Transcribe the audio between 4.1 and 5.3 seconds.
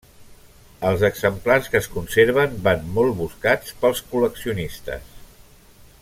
col·leccionistes.